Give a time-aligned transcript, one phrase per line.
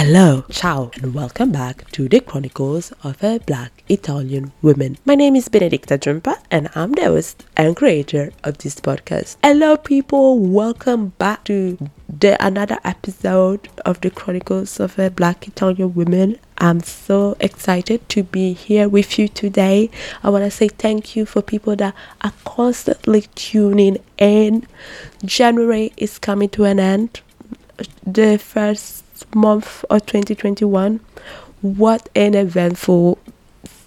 [0.00, 4.96] Hello, ciao, and welcome back to the Chronicles of a Black Italian Woman.
[5.04, 9.38] My name is Benedicta Djumpah, and I'm the host and creator of this podcast.
[9.42, 15.92] Hello, people, welcome back to the another episode of the Chronicles of a Black Italian
[15.96, 16.38] Woman.
[16.58, 19.90] I'm so excited to be here with you today.
[20.22, 24.64] I want to say thank you for people that are constantly tuning in.
[25.24, 27.20] January is coming to an end.
[28.06, 29.02] The first
[29.34, 31.00] month of 2021
[31.60, 33.18] what an eventful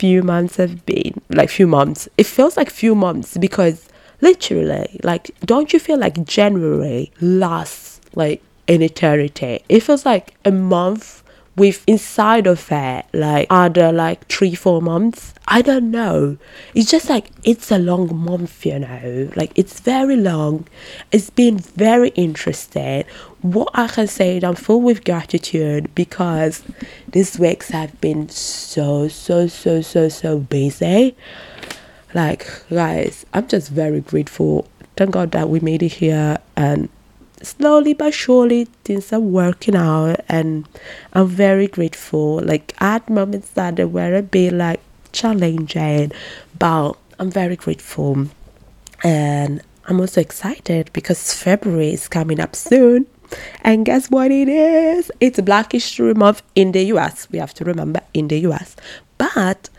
[0.02, 2.10] few months have been like few months.
[2.18, 3.88] It feels like few months because
[4.20, 9.64] literally like don't you feel like january lasts like an eternity?
[9.70, 11.24] It feels like a month
[11.56, 15.34] with inside of it like other like three four months.
[15.48, 16.38] I don't know.
[16.74, 19.30] It's just like it's a long month you know?
[19.36, 20.68] Like it's very long.
[21.12, 23.04] It's been very interesting
[23.42, 26.64] what i can say i'm full with gratitude because
[27.10, 31.16] these weeks have been so so so so so busy
[32.14, 36.90] like guys i'm just very grateful thank god that we made it here and
[37.44, 40.68] slowly but surely things are working out and
[41.14, 42.42] I'm very grateful.
[42.44, 44.80] Like I had moments that were a bit like
[45.12, 46.12] challenging,
[46.58, 48.28] but I'm very grateful.
[49.04, 53.08] And I'm also excited because February is coming up soon.
[53.62, 55.12] And guess what it is?
[55.20, 57.28] It's Black History Month in the US.
[57.32, 58.76] We have to remember in the US.
[59.18, 59.70] But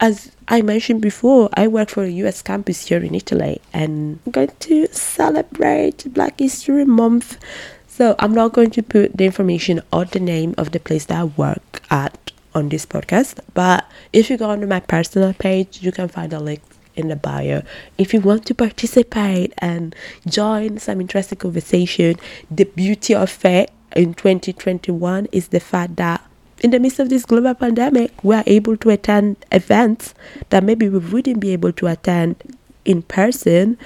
[0.00, 4.32] as I mentioned before, I work for a US campus here in Italy and I'm
[4.32, 7.38] going to celebrate Black History Month.
[7.86, 11.20] So I'm not going to put the information or the name of the place that
[11.20, 13.38] I work at on this podcast.
[13.54, 16.62] But if you go on my personal page, you can find a link
[16.96, 17.62] in the bio.
[17.98, 19.94] If you want to participate and
[20.26, 22.16] join some interesting conversation,
[22.50, 26.24] the beauty of it in 2021 is the fact that
[26.62, 30.14] in the midst of this global pandemic, we are able to attend events
[30.50, 32.36] that maybe we wouldn't be able to attend
[32.84, 33.76] in person.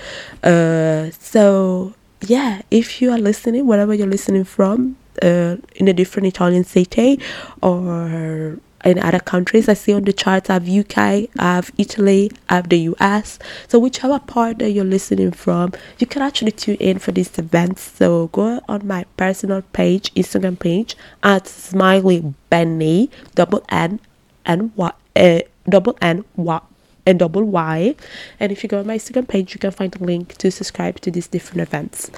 [0.43, 1.95] Uh, so,
[2.27, 7.19] yeah, if you are listening, wherever you're listening from, uh, in a different Italian city
[7.63, 9.69] or in other countries.
[9.69, 13.39] I see on the charts I have UK, I have Italy, I have the US.
[13.69, 17.83] So whichever part that you're listening from, you can actually tune in for these events.
[17.83, 24.01] So go on my personal page, Instagram page at Smiley Benny, double N
[24.45, 26.65] and what uh, double N what
[27.09, 27.95] and double Y.
[28.39, 31.01] And if you go on my Instagram page, you can find a link to subscribe
[31.01, 32.11] to these different events.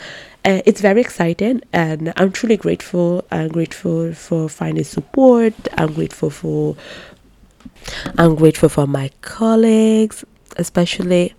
[0.45, 3.25] Uh, it's very exciting, and I'm truly grateful.
[3.31, 5.53] I'm grateful for finding support.
[5.77, 6.77] I'm grateful for
[8.17, 10.25] I'm grateful for my colleagues,
[10.57, 11.35] especially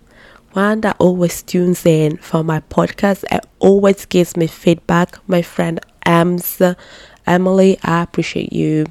[0.52, 5.18] one that always tunes in for my podcast and always gives me feedback.
[5.28, 6.60] My friend Ems,
[7.26, 8.86] Emily, I appreciate you.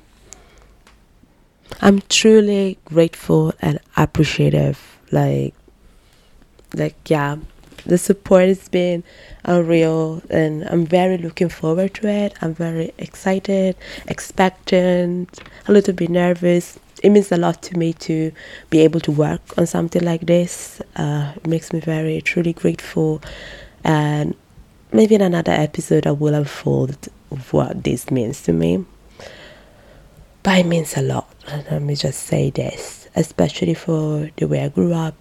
[1.81, 4.99] I'm truly grateful and appreciative.
[5.11, 5.53] Like,
[6.73, 7.37] like yeah,
[7.85, 9.03] the support has been
[9.45, 12.33] unreal, and I'm very looking forward to it.
[12.41, 13.75] I'm very excited,
[14.07, 16.79] expectant, a little bit nervous.
[17.03, 18.31] It means a lot to me to
[18.69, 20.81] be able to work on something like this.
[20.95, 23.21] Uh, it makes me very truly grateful,
[23.83, 24.35] and
[24.91, 27.07] maybe in another episode I will unfold
[27.49, 28.85] what this means to me.
[30.43, 31.33] But it means a lot.
[31.47, 35.15] Let me just say this, especially for the way I grew up.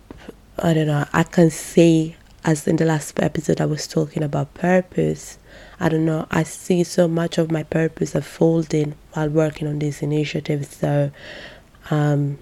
[0.59, 4.55] I don't know, I can see, as in the last episode, I was talking about
[4.55, 5.39] purpose.
[5.79, 10.03] I don't know, I see so much of my purpose unfolding while working on this
[10.03, 10.67] initiative.
[10.67, 11.11] So
[11.91, 12.39] um,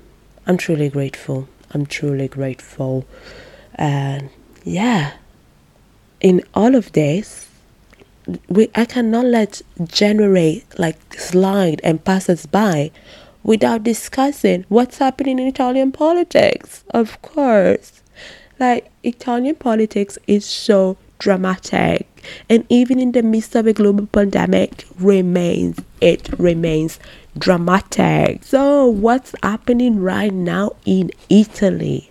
[0.46, 1.48] I'm truly grateful.
[1.72, 3.06] I'm truly grateful.
[3.74, 4.30] And
[4.64, 5.14] yeah,
[6.20, 7.48] in all of this,
[8.48, 12.90] we I cannot let January like slide and pass us by
[13.42, 16.84] without discussing what's happening in Italian politics.
[16.90, 18.02] Of course.
[18.58, 22.06] Like Italian politics is so dramatic
[22.48, 26.98] and even in the midst of a global pandemic remains it remains
[27.36, 28.44] dramatic.
[28.44, 32.10] So what's happening right now in Italy?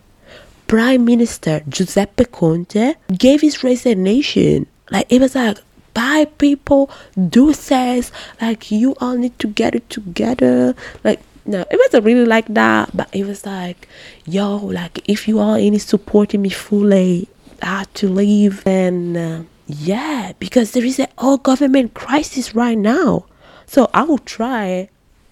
[0.68, 4.68] Prime Minister Giuseppe Conte gave his resignation.
[4.92, 5.60] Like it was like
[5.94, 6.92] bye people
[7.30, 12.26] do says like you all need to get it together like no it wasn't really
[12.26, 13.88] like that but it was like
[14.26, 17.28] yo like if you are ain't supporting me fully
[17.62, 22.78] i had to leave and uh, yeah because there is a whole government crisis right
[22.78, 23.26] now
[23.66, 24.90] so i will try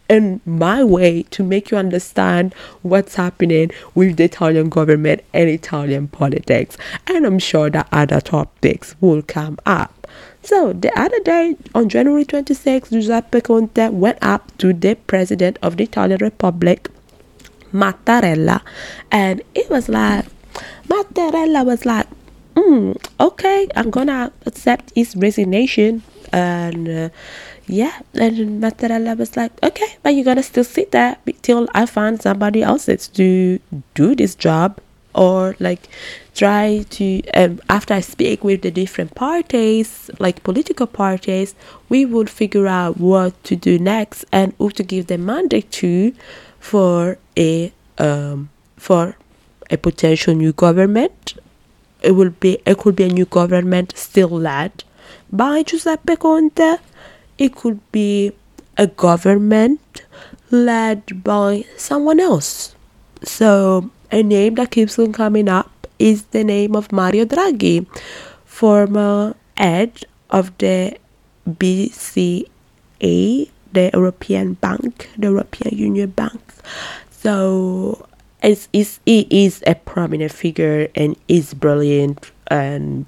[0.09, 6.07] in my way to make you understand what's happening with the Italian government and Italian
[6.07, 6.77] politics.
[7.07, 9.94] And I'm sure that other topics will come up.
[10.45, 15.77] So the other day, on January 26, Giuseppe Conte went up to the president of
[15.77, 16.87] the Italian Republic,
[17.73, 18.61] Mattarella,
[19.11, 20.25] and it was like,
[20.87, 22.05] Mattarella was like,
[22.53, 26.03] mm, okay, I'm gonna accept his resignation.
[26.31, 27.09] And uh,
[27.65, 32.21] yeah, and Mattarella was like, okay, but you're gonna still sit there till I find
[32.21, 33.59] somebody else to
[33.95, 34.79] do this job
[35.15, 35.87] or like
[36.35, 41.55] try to um, after i speak with the different parties like political parties
[41.89, 46.13] we would figure out what to do next and who to give the mandate to
[46.59, 49.15] for a um, for
[49.69, 51.35] a potential new government.
[52.01, 54.83] It will be it could be a new government still led
[55.31, 56.77] by giuseppe conte.
[57.37, 58.31] It could be
[58.77, 59.81] a government
[60.51, 62.75] led by someone else.
[63.23, 67.85] So a name that keeps on coming up is the name of Mario Draghi,
[68.45, 70.97] former head of the
[71.49, 72.47] BCE,
[73.01, 76.39] the European Bank, the European Union Bank.
[77.11, 78.07] So
[78.41, 82.31] it's, it's, he is a prominent figure and is brilliant.
[82.47, 83.05] And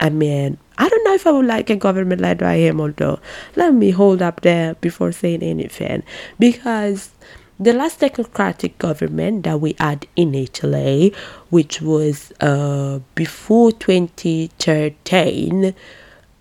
[0.00, 3.20] I mean, I don't know if I would like a government led by him, although
[3.54, 6.02] let me hold up there before saying anything
[6.40, 7.10] because
[7.58, 11.14] the last technocratic government that we had in Italy,
[11.50, 15.74] which was uh, before 2013,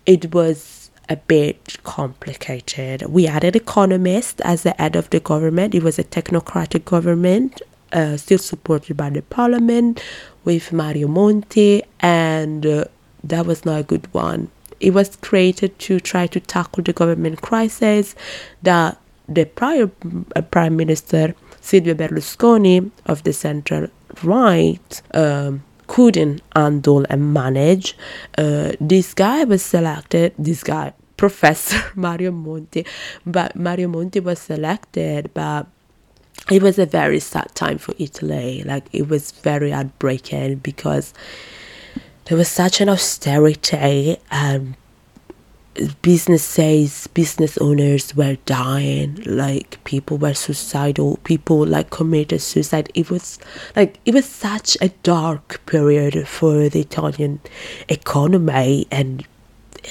[0.05, 3.03] it was a bit complicated.
[3.03, 5.75] We had an economist as the head of the government.
[5.75, 7.61] It was a technocratic government,
[7.93, 10.03] uh, still supported by the parliament,
[10.43, 12.85] with Mario Monti, and uh,
[13.23, 14.49] that was not a good one.
[14.81, 18.13] It was created to try to tackle the government crisis
[18.61, 18.97] that
[19.27, 19.89] the prior
[20.35, 23.87] uh, Prime Minister Silvio Berlusconi of the central
[24.23, 27.97] right um, couldn't handle and manage.
[28.37, 32.85] Uh, this guy was selected, this guy, Professor Mario Monti,
[33.25, 35.65] but Mario Monti was selected, but
[36.51, 38.63] it was a very sad time for Italy.
[38.63, 41.13] Like, it was very heartbreaking because
[42.25, 44.75] there was such an austerity and
[46.01, 53.39] businesses business owners were dying like people were suicidal people like committed suicide it was
[53.75, 57.41] like it was such a dark period for the italian
[57.89, 59.27] economy and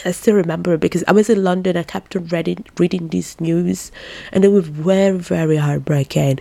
[0.04, 1.76] I still remember because I was in London.
[1.76, 3.92] I kept on reading reading these news,
[4.32, 6.40] and it was very very heartbreaking.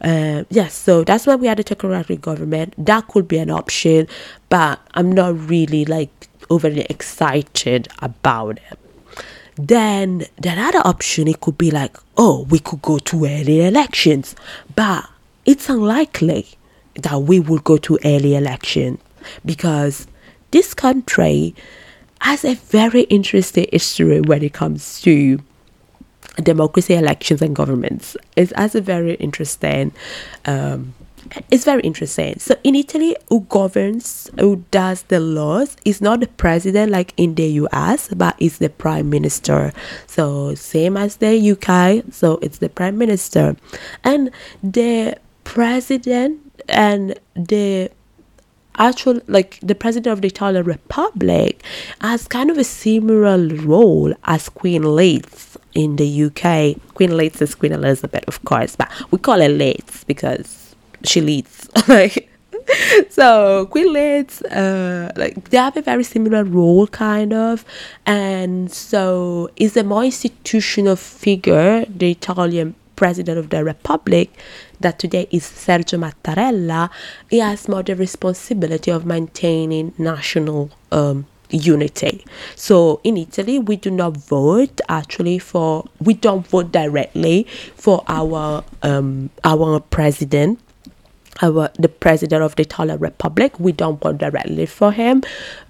[0.00, 2.74] Uh, yes, so that's why we had a technocratic government.
[2.78, 4.06] That could be an option,
[4.50, 8.78] but I'm not really like overly excited about it.
[9.56, 14.34] Then the other option it could be like, oh, we could go to early elections,
[14.74, 15.08] but
[15.44, 16.46] it's unlikely
[16.94, 18.98] that we will go to early elections
[19.44, 20.06] because
[20.50, 21.54] this country
[22.20, 25.38] has a very interesting history when it comes to
[26.42, 28.16] democracy, elections, and governments.
[28.36, 29.92] It has a very interesting
[30.44, 30.94] um,
[31.50, 32.38] it's very interesting.
[32.38, 37.34] So in Italy, who governs, who does the laws, is not the president like in
[37.34, 39.72] the US, but it's the prime minister.
[40.06, 43.56] So same as the UK, so it's the prime minister,
[44.04, 44.30] and
[44.62, 47.90] the president and the
[48.76, 51.62] actual like the president of the Italian Republic
[52.00, 56.76] has kind of a similar role as Queen Liz in the UK.
[56.94, 60.61] Queen Liz is Queen Elizabeth, of course, but we call her Liz because
[61.04, 61.68] she leads.
[61.88, 62.28] Like
[63.08, 67.64] so queen leads uh like they have a very similar role kind of.
[68.06, 74.30] And so is a more institutional figure the italian president of the republic
[74.80, 76.90] that today is sergio mattarella.
[77.30, 82.24] He has more the responsibility of maintaining national um, unity.
[82.56, 88.64] So in Italy, we do not vote actually for we don't vote directly for our
[88.82, 90.58] um, our president
[91.40, 93.58] our the president of the Italian Republic.
[93.58, 95.22] We don't vote directly for him,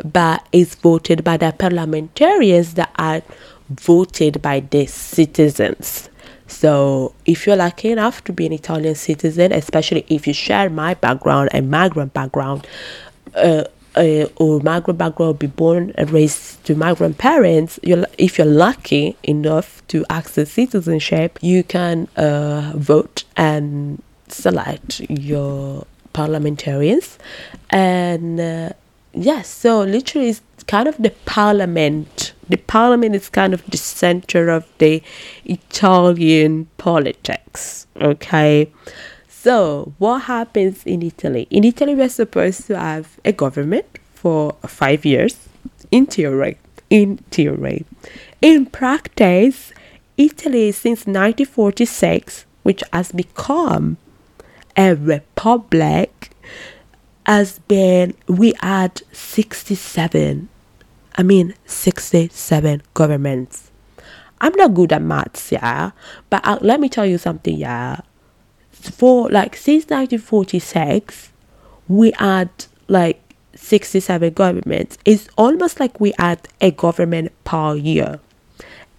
[0.05, 3.23] but it's voted by the parliamentarians that are
[3.71, 6.09] voted by the citizens.
[6.47, 10.95] So if you're lucky enough to be an Italian citizen, especially if you share my
[10.95, 12.67] background and migrant background,
[13.35, 13.65] uh,
[13.95, 19.17] uh, or migrant background, be born and raised to migrant parents, you're, if you're lucky
[19.23, 27.19] enough to access citizenship, you can uh, vote and select your parliamentarians.
[27.71, 28.71] And uh,
[29.15, 32.33] yes so literally it's kind of the parliament.
[32.49, 35.03] The parliament is kind of the center of the
[35.45, 38.71] italian politics okay?
[39.29, 41.47] So what happens in italy?
[41.51, 45.49] In italy we're supposed to have a government for five years
[45.91, 46.59] in theory
[46.93, 47.87] in theory.
[48.43, 49.73] In practice,
[50.19, 53.97] Italy since 1946, which has become
[54.77, 56.33] a republic,
[57.27, 60.49] has been, we had 67,
[61.17, 63.71] I mean, 67 governments.
[64.41, 65.93] I'm not good at maths, yeah,
[66.29, 68.01] but uh, let me tell you something, yeah.
[68.73, 71.31] For like since 1946,
[71.87, 72.51] we had
[72.89, 73.21] like
[73.55, 74.99] 67 governments.
[75.05, 78.19] It's almost like we had a government per year.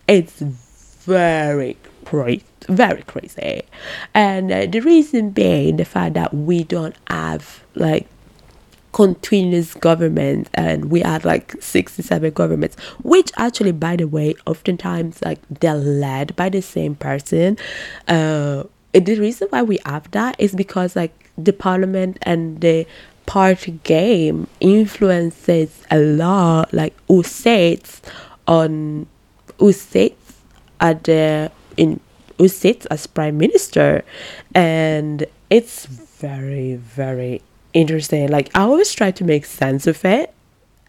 [0.07, 1.75] It's very
[2.13, 3.63] crazy, very crazy.
[4.13, 8.07] And uh, the reason being the fact that we don't have like
[8.91, 15.39] continuous government and we had like 67 governments which actually by the way oftentimes like
[15.49, 17.57] they're led by the same person
[18.07, 18.61] uh
[18.93, 22.85] the reason why we have that is because like the parliament and the
[23.25, 27.99] party game influences a lot like who sits
[28.47, 29.07] on
[29.57, 30.41] who sits
[30.79, 31.99] at the in
[32.37, 34.03] who sits as prime minister
[34.55, 37.41] and it's very very
[37.73, 38.29] interesting.
[38.29, 40.33] Like I always try to make sense of it.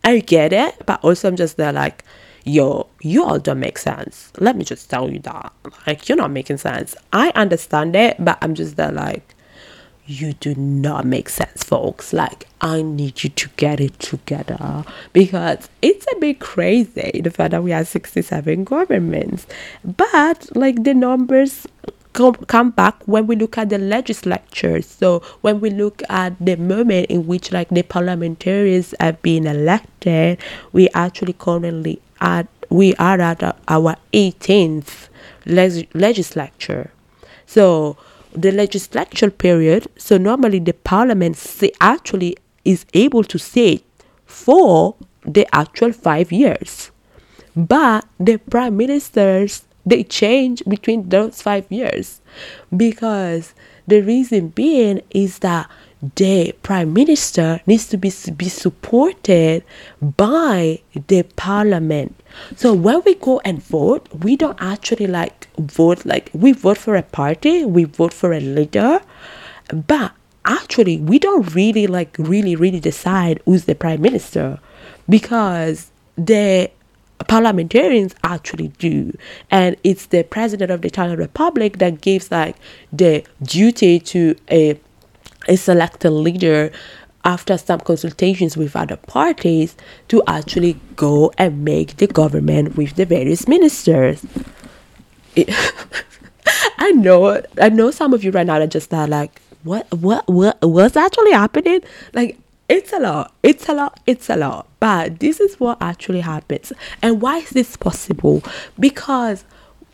[0.03, 2.05] I get it, but also I'm just there like,
[2.45, 4.33] yo, you all don't make sense.
[4.39, 5.53] Let me just tell you that.
[5.87, 6.95] Like you're not making sense.
[7.13, 9.35] I understand it, but I'm just there like,
[10.07, 12.13] you do not make sense, folks.
[12.13, 17.53] Like, I need you to get it together because it's a bit crazy the fact
[17.53, 19.47] that we have 67 governments,
[19.85, 21.67] but like the numbers
[22.13, 24.83] come, come back when we look at the legislature.
[24.83, 30.39] So when we look at the moment in which like the parliamentarians have been elected,
[30.73, 35.09] we actually currently at we are at our 18th
[35.47, 36.91] leg- legislature.
[37.47, 37.97] So
[38.35, 39.87] the legislature period.
[39.97, 43.85] So normally the parliament say, actually is able to sit
[44.27, 46.91] for the actual five years,
[47.57, 52.21] but the prime ministers they change between those five years
[52.75, 53.55] because
[53.87, 55.71] the reason being is that
[56.17, 59.65] the prime minister needs to be, be supported
[60.01, 62.21] by the parliament.
[62.57, 66.97] So when we go and vote we don't actually like vote like we vote for
[66.97, 69.01] a party we vote for a leader
[69.87, 70.13] but
[70.45, 74.59] actually we don't really like really really decide who's the prime minister
[75.09, 76.71] because the
[77.29, 79.17] parliamentarians actually do.
[79.51, 82.57] And it's the president of the Italian Republic that gives like
[82.93, 84.79] the duty to a
[85.49, 86.71] a selected leader
[87.25, 89.77] after some consultations with other parties
[90.09, 94.27] to actually go and make the government with the various ministers
[95.35, 95.49] it,
[96.79, 100.29] I know I know some of you right now are just are like what what
[100.29, 101.81] what what's actually happening
[102.13, 103.33] like it's a lot.
[103.43, 104.01] It's a lot.
[104.07, 104.67] It's a lot.
[104.81, 106.73] But this is what actually happens.
[107.03, 108.43] And why is this possible?
[108.79, 109.45] Because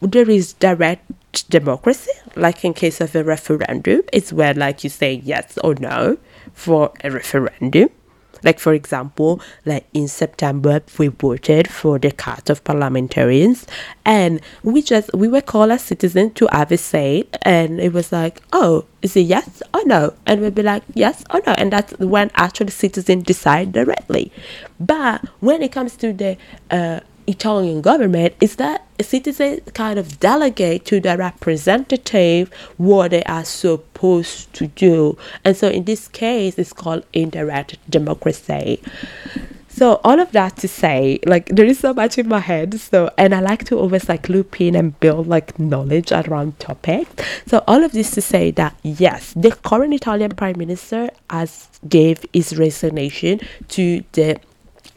[0.01, 5.15] there is direct democracy, like in case of a referendum, it's where like you say
[5.25, 6.19] yes or no
[6.53, 7.89] for a referendum.
[8.43, 13.67] Like for example, like in September we voted for the cut of parliamentarians
[14.07, 18.13] and we just we were called as citizens to have a say and it was
[18.13, 20.15] like, oh, is it yes or no?
[20.25, 21.53] And we'd be like, yes or no.
[21.53, 24.33] And that's when actually citizens decide directly.
[24.79, 26.39] But when it comes to the
[26.71, 33.45] uh, Italian government is that citizens kind of delegate to the representative what they are
[33.45, 35.17] supposed to do.
[35.45, 38.83] And so in this case, it's called indirect democracy.
[39.69, 42.79] So all of that to say, like there is so much in my head.
[42.81, 47.25] So and I like to always like loop in and build like knowledge around topics.
[47.47, 52.27] So all of this to say that yes, the current Italian Prime Minister has gave
[52.33, 54.41] his resignation to the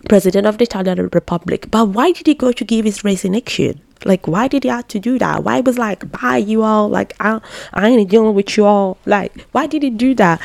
[0.10, 1.68] president of the Italian Republic.
[1.72, 3.82] But why did he go to give his resignation?
[4.06, 5.44] Like, why did he have to do that?
[5.44, 6.90] Why was like, bye, you all.
[6.90, 7.40] Like, I,
[7.74, 8.98] I ain't dealing with you all.
[9.06, 10.42] Like, why did he do that?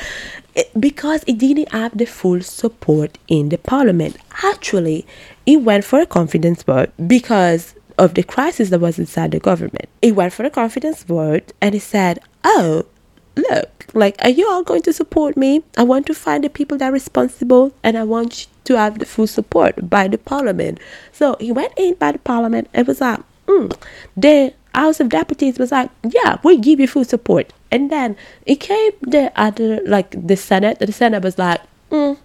[0.78, 4.16] Because he didn't have the full support in the parliament.
[4.44, 5.06] Actually,
[5.44, 9.88] he went for a confidence vote because of the crisis that was inside the government.
[10.02, 12.86] He went for a confidence vote and he said, oh,
[13.36, 15.62] look, like, are you all going to support me?
[15.76, 19.06] I want to find the people that are responsible and I want to have the
[19.06, 20.78] full support by the parliament.
[21.10, 23.74] So he went in by the parliament and was like, mm.
[24.14, 27.52] the House of Deputies was like, yeah, we give you full support.
[27.70, 32.18] And then it came the other, like the Senate, the Senate was like, mm.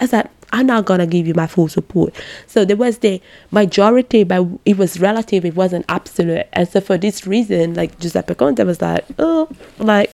[0.00, 2.14] I said, I'm not gonna give you my full support.
[2.46, 3.20] So there was the
[3.50, 6.46] majority, but it was relative, it wasn't absolute.
[6.54, 9.48] And so for this reason, like Giuseppe Conte was like, oh,
[9.78, 10.10] like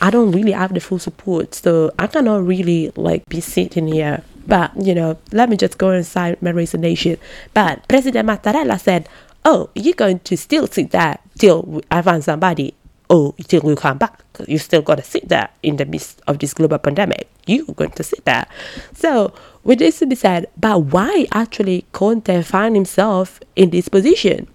[0.00, 1.54] I don't really have the full support.
[1.54, 4.22] So I cannot really like be sitting here.
[4.46, 7.18] But you know, let me just go inside my resignation.
[7.54, 9.08] But President Mattarella said,
[9.44, 12.74] "Oh, you're going to still sit there till I find somebody.
[13.08, 14.24] Oh, till you come back.
[14.46, 17.28] You still got to sit there in the midst of this global pandemic.
[17.46, 18.46] You're going to sit there."
[18.94, 19.32] So
[19.64, 24.46] with this to be said, but why actually Conte find himself in this position?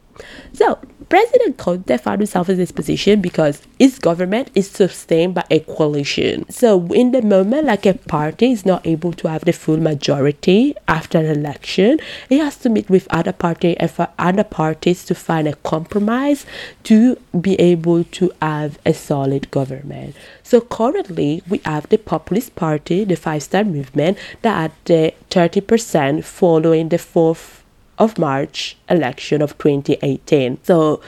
[0.53, 0.79] So
[1.11, 6.49] President Conte found himself in this position because his government is sustained by a coalition.
[6.49, 10.73] So, in the moment, like a party is not able to have the full majority
[10.87, 11.99] after an election,
[12.29, 16.45] he has to meet with other party and for other parties to find a compromise
[16.83, 20.15] to be able to have a solid government.
[20.43, 25.13] So currently, we have the Populist Party, the Five Star Movement, that had uh, the
[25.29, 27.60] 30% following the fourth
[28.01, 30.57] of March election of 2018.
[30.63, 31.01] So,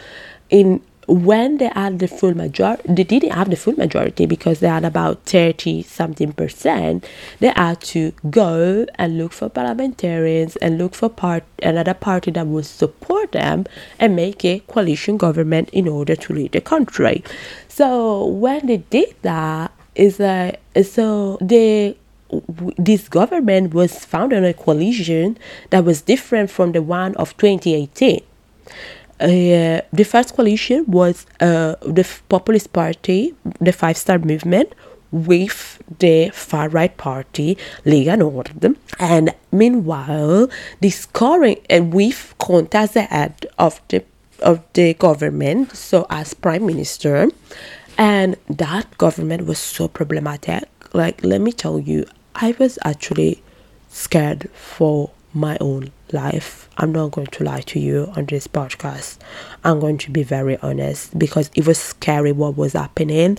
[0.50, 4.70] in when they had the full majority, they didn't have the full majority because they
[4.70, 7.06] had about 30 something percent.
[7.40, 12.48] They had to go and look for parliamentarians and look for part another party that
[12.48, 13.66] would support them
[14.00, 17.22] and make a coalition government in order to lead the country.
[17.68, 21.98] So when they did that, is that so they
[22.78, 25.38] this government was founded on a coalition
[25.70, 28.22] that was different from the one of 2018.
[29.20, 34.74] Uh, the first coalition was uh, the Populist Party, the Five Star Movement,
[35.12, 38.76] with the far right party Lega Nord.
[39.00, 40.50] And meanwhile,
[40.82, 44.04] this current uh, with Conte as the head of the
[44.40, 47.30] of the government, so as prime minister,
[47.98, 50.68] and that government was so problematic.
[50.94, 53.44] Like, let me tell you, I was actually
[53.90, 56.70] scared for my own life.
[56.78, 59.18] I'm not going to lie to you on this podcast.
[59.64, 63.38] I'm going to be very honest because it was scary what was happening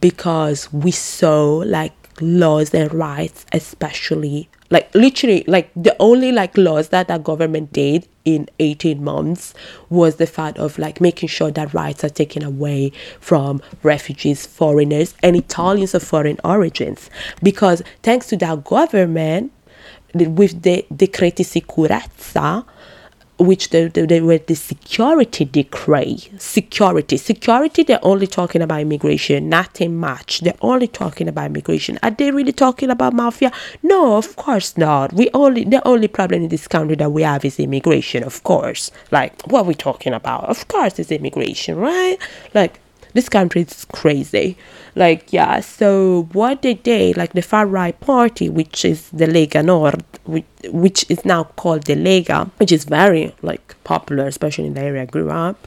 [0.00, 6.90] because we saw like laws and rights, especially like literally like the only like laws
[6.90, 9.54] that that government did in 18 months
[9.88, 15.14] was the fact of like making sure that rights are taken away from refugees foreigners
[15.22, 17.08] and italians of foreign origins.
[17.42, 19.52] Because thanks to that government
[20.14, 22.64] with the decreti sicurezza
[23.38, 26.28] which they, they, they, were the security decree.
[26.38, 27.16] Security.
[27.16, 30.40] Security, they're only talking about immigration, nothing much.
[30.40, 31.98] They're only talking about immigration.
[32.02, 33.52] Are they really talking about mafia?
[33.82, 35.12] No, of course not.
[35.12, 38.90] We only the only problem in this country that we have is immigration, of course.
[39.10, 40.44] Like what are we talking about?
[40.44, 42.18] Of course it's immigration, right?
[42.54, 42.80] Like
[43.18, 44.56] this country is crazy.
[44.94, 49.64] Like, yeah, so what they did, like the far right party, which is the Lega
[49.64, 54.74] Nord, which, which is now called the Lega, which is very like popular, especially in
[54.74, 55.66] the area I grew up.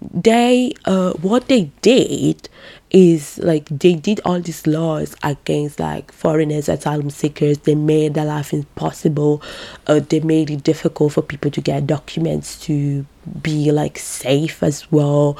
[0.00, 2.48] They, uh, what they did
[2.90, 7.58] is like they did all these laws against like foreigners, asylum seekers.
[7.58, 9.42] They made their life impossible.
[9.86, 13.04] Uh, they made it difficult for people to get documents to
[13.42, 15.36] be like safe as well.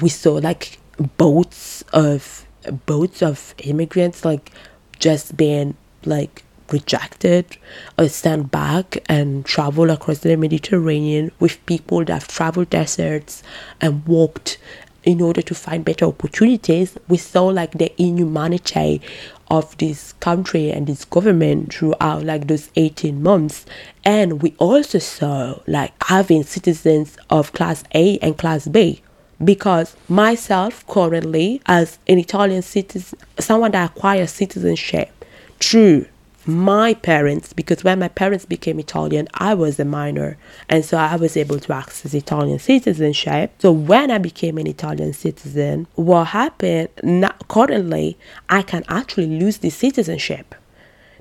[0.00, 0.78] We saw like
[1.16, 2.46] boats of
[2.86, 4.52] boats of immigrants like
[4.98, 7.56] just being like rejected
[7.98, 13.42] uh, or stand back and travel across the Mediterranean with people that have traveled deserts
[13.80, 14.58] and walked
[15.04, 16.96] in order to find better opportunities.
[17.08, 19.02] We saw like the inhumanity
[19.48, 23.66] of this country and this government throughout like those 18 months
[24.04, 29.02] and we also saw like having citizens of class A and class B
[29.44, 35.24] because myself currently as an Italian citizen, someone that acquires citizenship
[35.60, 36.06] through
[36.44, 40.36] my parents, because when my parents became Italian, I was a minor,
[40.68, 43.52] and so I was able to access Italian citizenship.
[43.60, 46.88] So when I became an Italian citizen, what happened?
[47.04, 50.56] Not, currently, I can actually lose the citizenship.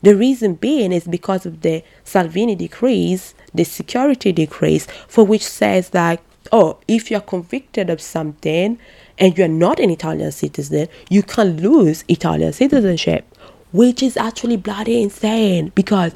[0.02, 5.92] The reason being is because of the Salvini decrees, the security decrees, for which says
[5.92, 6.20] that
[6.52, 8.78] oh, if you're convicted of something
[9.18, 13.26] and you're not an Italian citizen, you can lose Italian citizenship,
[13.72, 16.14] which is actually bloody insane because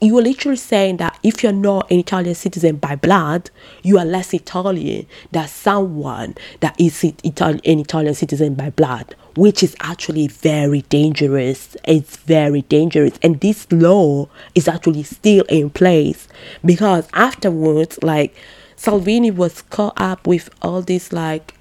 [0.00, 3.50] you are literally saying that if you're not an Italian citizen by blood,
[3.82, 9.76] you are less Italian than someone that is an Italian citizen by blood, which is
[9.80, 11.76] actually very dangerous.
[11.84, 13.16] It's very dangerous.
[13.22, 16.26] And this law is actually still in place
[16.64, 18.34] because afterwards, like,
[18.78, 21.52] Salvini was caught up with all this like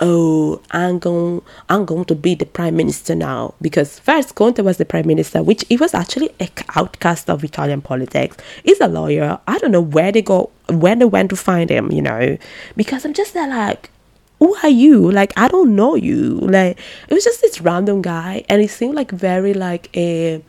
[0.00, 4.78] oh i'm going i'm going to be the prime minister now because first conte was
[4.78, 9.38] the prime minister which he was actually an outcast of italian politics he's a lawyer
[9.46, 12.38] i don't know where they go where they went to find him you know
[12.74, 13.90] because i'm just there like
[14.38, 15.08] who are you?
[15.12, 16.40] Like, I don't know you.
[16.40, 16.76] Like,
[17.08, 20.42] it was just this random guy, and he seemed like very like a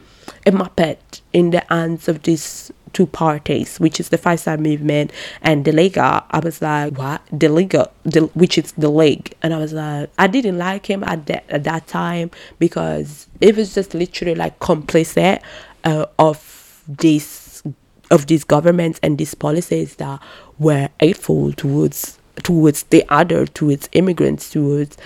[0.47, 5.11] a muppet in the hands of these two parties, which is the Five Star Movement
[5.41, 6.23] and the Lega.
[6.29, 7.21] I was like, what?
[7.31, 9.35] The Lega, the, which is the League.
[9.41, 13.55] And I was like, I didn't like him at that, at that time because it
[13.55, 15.41] was just literally like complicit
[15.83, 17.63] uh, of this
[18.11, 20.21] of these governments and these policies that
[20.59, 24.97] were hateful towards towards the other, towards immigrants, towards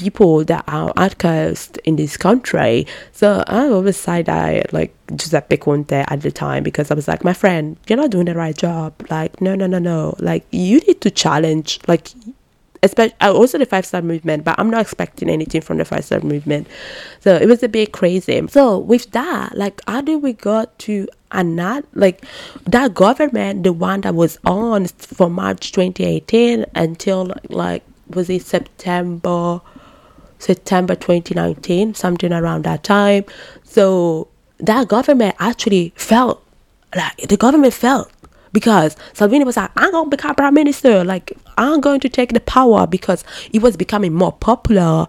[0.00, 2.86] people that are outcast in this country.
[3.12, 7.22] So I always side eye like Giuseppe Conte at the time because I was like,
[7.24, 8.94] my friend, you're not doing the right job.
[9.10, 10.14] Like, no, no, no, no.
[10.18, 12.08] Like, you need to challenge, like,
[12.82, 16.20] especially also the five star movement, but I'm not expecting anything from the five star
[16.20, 16.66] movement.
[17.20, 18.46] So it was a bit crazy.
[18.48, 22.24] So with that, like, how did we got to and not like
[22.64, 29.60] that government, the one that was on from March 2018 until like was it September
[30.40, 33.24] September 2019, something around that time.
[33.62, 36.44] So that government actually felt
[36.96, 38.10] like the government felt
[38.52, 42.40] because Salvini was like, I'm gonna become prime minister, like I'm going to take the
[42.40, 43.22] power because
[43.52, 45.06] it was becoming more popular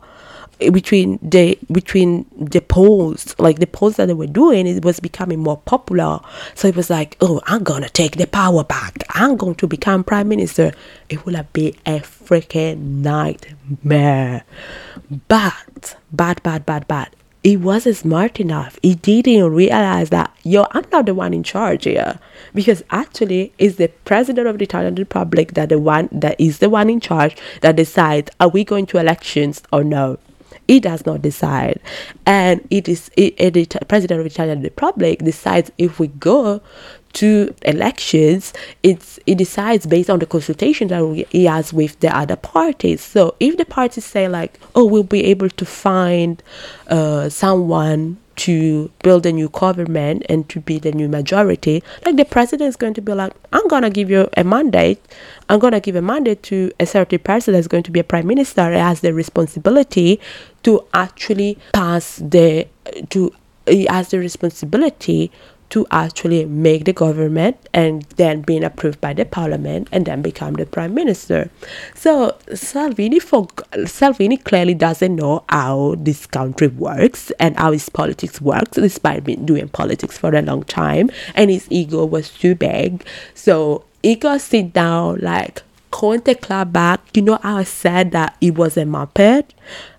[0.69, 5.39] between the between the polls like the polls that they were doing it was becoming
[5.39, 6.19] more popular
[6.55, 10.03] so it was like oh i'm gonna take the power back i'm going to become
[10.03, 10.71] prime minister
[11.09, 14.43] it would have been a freaking nightmare
[15.27, 18.77] but bad bad bad bad he wasn't smart enough.
[18.83, 22.19] He didn't realize that, yo, I'm not the one in charge here.
[22.53, 26.69] Because actually, it's the president of the Italian Republic that the one that is the
[26.69, 30.19] one in charge that decides are we going to elections or no.
[30.71, 31.81] He does not decide.
[32.25, 36.61] And it is it, it, the president of the Italian Republic decides if we go
[37.15, 42.37] to elections, it's it decides based on the consultation that he has with the other
[42.37, 43.01] parties.
[43.01, 46.41] So if the parties say like, oh, we'll be able to find
[46.87, 52.25] uh, someone to build a new government and to be the new majority, like the
[52.25, 55.03] president is going to be like, I'm gonna give you a mandate.
[55.49, 58.27] I'm gonna give a mandate to a certain person that's going to be a prime
[58.27, 60.19] minister that has the responsibility
[60.63, 62.67] to actually pass the
[63.09, 63.31] to
[63.67, 65.31] he has the responsibility
[65.71, 70.53] to actually make the government and then being approved by the parliament and then become
[70.53, 71.49] the prime minister.
[71.95, 73.47] So Salvini for
[73.85, 79.45] Salvini clearly doesn't know how this country works and how his politics works, despite being
[79.45, 83.05] doing politics for a long time, and his ego was too big.
[83.33, 87.01] So he got sit down like Conte clap back.
[87.15, 89.45] You know how I said that he was a Muppet?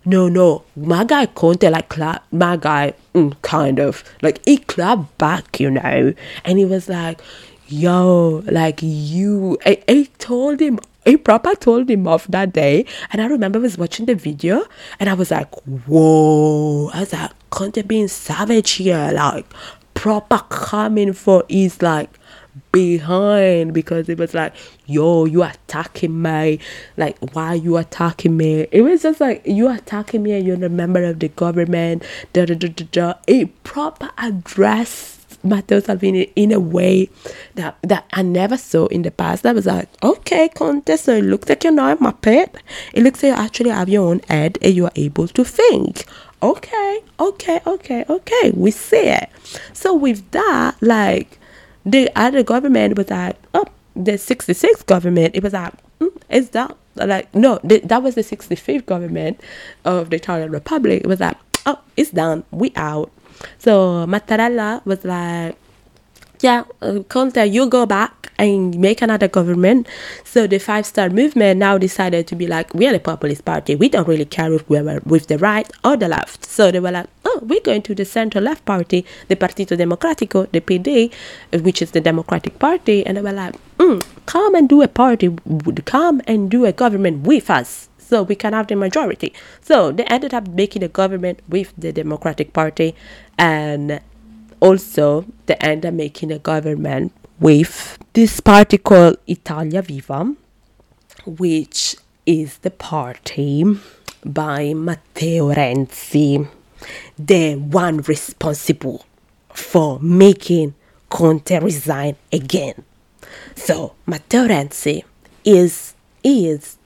[0.04, 0.64] No, no.
[0.74, 2.24] My guy Conte like clap.
[2.32, 7.20] My guy, mm, kind of like he clapped back, you know, and he was like,
[7.68, 10.80] "Yo, like you." I, I told him.
[11.04, 14.64] I proper told him off that day, and I remember I was watching the video,
[14.98, 15.52] and I was like,
[15.86, 19.46] "Whoa!" I was like, "Conte being savage here, like
[19.94, 22.10] proper coming for his like
[22.70, 24.54] behind because it was like,
[24.86, 26.58] yo, you attacking me.
[26.96, 28.66] Like, why you attacking me?
[28.70, 32.04] It was just like, you attacking me and you're a member of the government.
[32.32, 33.14] Da, da, da, da, da.
[33.26, 37.08] It proper addressed Matteo Salvini in a way
[37.54, 39.42] that that I never saw in the past.
[39.42, 42.54] That was like, okay, Conte, so it looks like you're not a Muppet.
[42.92, 46.04] It looks like you actually have your own head and you are able to think.
[46.42, 49.28] Okay, okay, okay, okay, we see it.
[49.72, 51.38] So with that, like
[51.84, 53.64] the other government was like, oh,
[53.94, 58.22] the 66th government, it was like, mm, it's that, like, no, the, that was the
[58.22, 59.40] 65th government
[59.84, 61.02] of the Italian Republic.
[61.02, 63.10] It was like, oh, it's done, we out.
[63.58, 65.56] So Mattarella was like,
[66.40, 69.86] yeah, uh, Conte, you go back and make another government.
[70.24, 73.76] So the Five Star Movement now decided to be like, we are the Populist Party.
[73.76, 76.44] We don't really care if we're with the right or the left.
[76.44, 80.50] So they were like, oh, we're going to the center left party, the Partito Democratico,
[80.52, 81.12] the PD,
[81.62, 83.04] which is the Democratic Party.
[83.06, 85.34] And they were like, mm, come and do a party,
[85.84, 89.32] come and do a government with us so we can have the majority.
[89.62, 92.94] So they ended up making a government with the Democratic Party,
[93.38, 94.00] and
[94.60, 100.34] also they ended up making a government with this party called Italia Viva,
[101.24, 103.64] which is the party
[104.24, 106.46] by Matteo Renzi,
[107.18, 109.04] the one responsible
[109.52, 110.74] for making
[111.08, 112.84] Conte resign again.
[113.54, 115.04] So Matteo Renzi
[115.44, 116.78] is is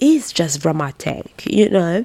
[0.00, 2.04] is just dramatic, you know.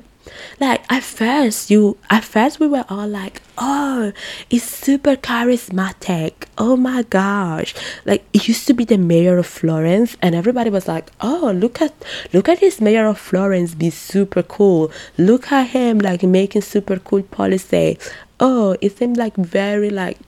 [0.59, 4.11] Like at first you at first we were all like oh
[4.49, 6.33] it's super charismatic.
[6.57, 7.75] Oh my gosh.
[8.05, 11.81] Like it used to be the mayor of florence and everybody was like oh look
[11.81, 11.93] at
[12.33, 14.91] look at this mayor of florence be super cool.
[15.17, 17.97] Look at him like making super cool policy.
[18.39, 20.19] Oh it seemed like very like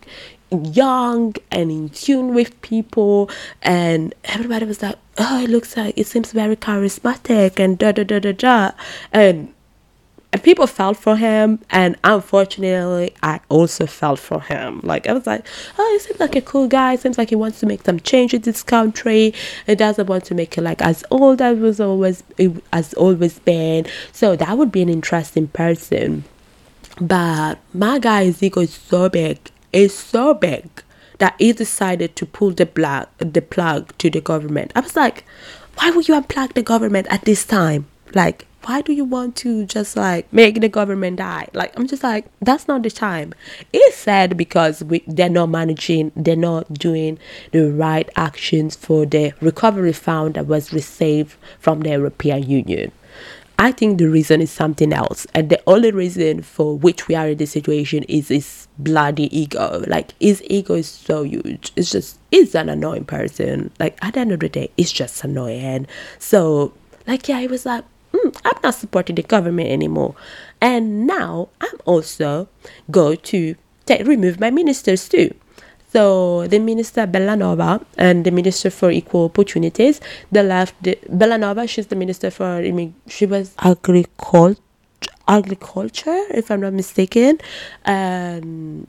[0.52, 3.30] young and in tune with people
[3.62, 8.04] and everybody was like oh it looks like it seems very charismatic and da da
[8.04, 8.72] da da da.
[9.14, 9.54] And
[10.34, 14.80] and people felt for him and unfortunately i also felt for him.
[14.84, 15.46] Like i was like
[15.78, 16.96] oh he seems like a cool guy.
[16.96, 19.34] Seems like he wants to make some change in this country.
[19.68, 22.24] He doesn't want to make it like as old as was always
[22.72, 23.86] as always been.
[24.12, 26.24] So that would be an interesting person.
[27.00, 29.40] But my guy's ego is so big
[29.74, 30.84] is so big
[31.20, 34.72] that he decided to pull the plug, the plug to the government.
[34.76, 35.24] I was like,
[35.76, 37.88] why would you unplug the government at this time?
[38.14, 41.48] Like, why do you want to just like make the government die?
[41.54, 43.34] Like, I'm just like, that's not the time.
[43.74, 47.18] It's sad because we, they're not managing, they're not doing
[47.52, 52.92] the right actions for the recovery fund that was received from the European Union.
[53.62, 55.28] I think the reason is something else.
[55.36, 59.84] And the only reason for which we are in this situation is his bloody ego.
[59.88, 61.72] Like his ego is so huge.
[61.76, 63.72] It's just he's an annoying person.
[63.80, 65.86] Like at the end of the day, it's just annoying.
[66.18, 66.74] So
[67.06, 70.16] like yeah, he was like, mm, I'm not supporting the government anymore.
[70.60, 72.48] And now I'm also
[72.90, 75.34] going to take, remove my ministers too.
[75.92, 80.00] So the minister Bellanova and the minister for equal opportunities,
[80.32, 82.64] the left the, Bellanova, she's the minister for
[83.08, 84.62] she was agriculture,
[85.28, 87.40] agriculture, if I'm not mistaken,
[87.84, 88.88] and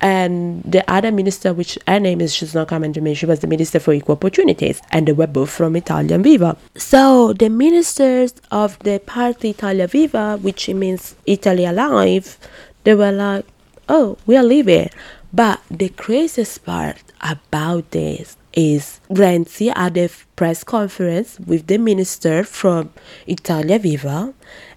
[0.00, 3.40] and the other minister, which her name is she's not coming to me, she was
[3.40, 6.56] the minister for equal opportunities, and they were both from Italian Viva.
[6.76, 12.38] So the ministers of the party Italia Viva, which means Italy Alive,
[12.84, 13.44] they were like,
[13.88, 14.90] "Oh, we are leaving."
[15.32, 22.42] But the craziest part about this is Renzi had a press conference with the minister
[22.42, 22.90] from
[23.26, 24.32] Italia Viva,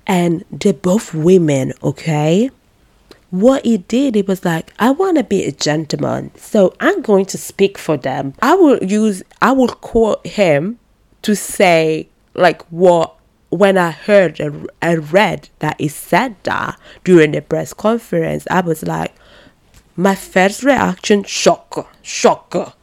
[0.05, 2.51] and they're both women, okay?
[3.32, 7.26] What he did, he was like, I want to be a gentleman, so I'm going
[7.28, 8.34] to speak for them.
[8.42, 10.80] I will use, I will quote him
[11.22, 13.15] to say, like, what
[13.50, 18.84] when I heard and read that he said that during the press conference, I was
[18.84, 19.13] like,
[19.96, 22.76] my first reaction, shock, shock.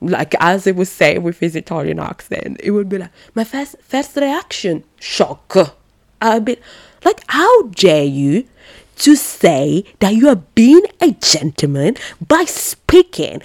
[0.00, 3.76] Like as he would say with his Italian accent, it would be like, my first
[3.82, 5.76] first reaction, shock.
[6.20, 6.56] I'd be
[7.04, 8.48] like, how dare you
[8.96, 13.40] to say that you are being a gentleman by speaking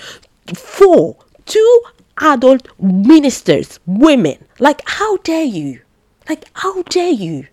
[0.54, 1.82] for two
[2.20, 4.44] adult ministers, women?
[4.60, 5.82] Like, how dare you?
[6.30, 7.48] Like, how dare you?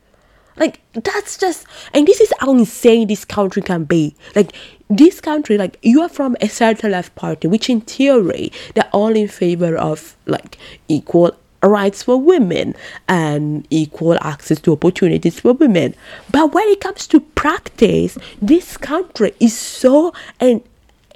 [0.57, 4.15] Like that's just and this is how insane this country can be.
[4.37, 4.53] Like
[4.89, 9.17] this country, like you are from a certain left party, which in theory they're all
[9.17, 10.57] in favor of like
[10.89, 11.33] equal
[11.69, 12.75] rights for women
[13.09, 15.95] and equal access to opportunities for women.
[16.31, 20.63] But when it comes to practice, this country is so and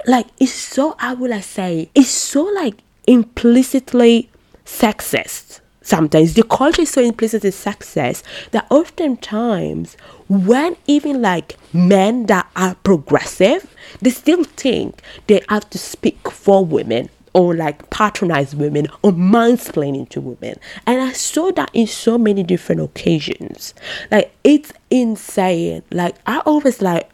[0.07, 2.75] like it's so I would I say it's so like
[3.07, 4.31] implicitly
[4.65, 9.97] sexist sometimes the culture is so implicit in success that oftentimes
[10.29, 16.65] when even like men that are progressive they still think they have to speak for
[16.65, 17.09] women
[17.39, 20.59] or like patronize women or mansplaining to women.
[20.87, 23.75] And i saw that in so many different occasions.
[24.11, 25.85] Like it's insane.
[25.93, 27.09] Like i always like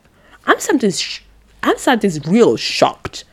[0.46, 1.20] i'm sometimes sh-
[1.62, 3.24] i'm sometimes real shocked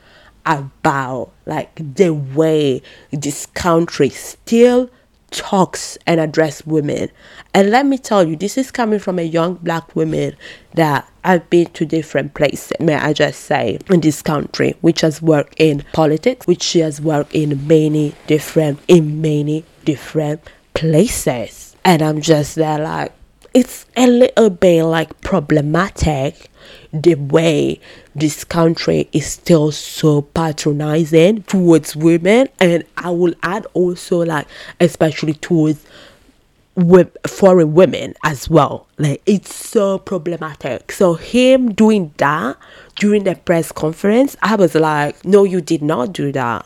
[0.46, 4.90] about like the way this country still
[5.32, 7.10] talks and address women.
[7.54, 10.36] And let me tell you, this is coming from a young black woman
[10.76, 15.22] that I've been to different places, may I just say, in this country, which has
[15.22, 20.42] worked in politics, which she has worked in many different, in many different
[20.74, 21.76] places.
[21.84, 23.14] And I'm just there like,
[23.54, 26.50] it's a little bit like problematic
[26.94, 27.80] the way
[28.16, 32.50] this country is still so patronizing towards women.
[32.60, 34.48] And i will add also like
[34.80, 35.86] especially towards
[36.76, 38.88] with foreign women as well.
[38.98, 40.92] Like it's so problematic.
[40.92, 42.58] So him doing that
[42.96, 46.66] during the press conference i was like no you did not do that.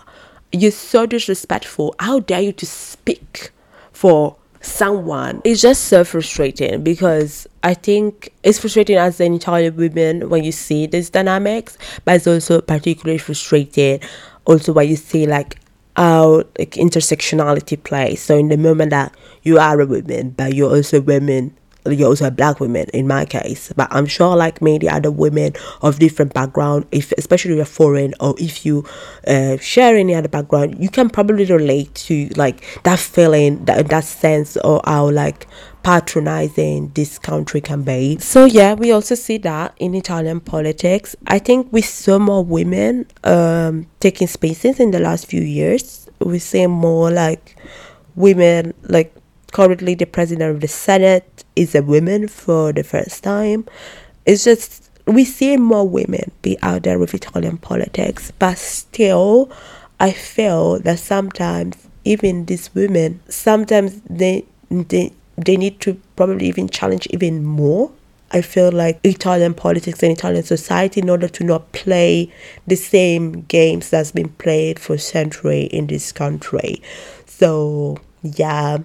[0.51, 1.95] You're so disrespectful.
[1.99, 3.51] How dare you to speak
[3.91, 5.41] for someone.
[5.43, 10.51] It's just so frustrating because I think it's frustrating as an Italian woman when you
[10.51, 13.99] see these dynamics, but it's also particularly frustrating
[14.45, 15.57] also when you see like
[15.95, 18.21] how like intersectionality plays.
[18.21, 21.55] So in the moment that you are a woman, but you're also women
[21.87, 25.99] you're also black woman in my case, but I'm sure like many other women of
[25.99, 28.85] different background, if especially if you're foreign or if you
[29.27, 34.03] uh, share any other background, you can probably relate to like that feeling, that that
[34.03, 35.47] sense, or how like
[35.83, 38.17] patronizing this country can be.
[38.17, 41.15] So yeah, we also see that in Italian politics.
[41.27, 46.09] I think we saw more women um, taking spaces in the last few years.
[46.19, 47.55] We see more like
[48.15, 49.13] women like
[49.55, 53.65] currently the president of the Senate is a woman for the first time.
[54.25, 59.49] It's just we see more women be out there with Italian politics, but still,
[59.97, 66.67] I feel that sometimes even these women, sometimes they they they need to probably even
[66.67, 67.93] challenge even more.
[68.31, 72.29] I feel like Italian politics and Italian society in order to not play
[72.67, 76.81] the same games that's been played for century in this country.
[77.25, 78.79] So yeah,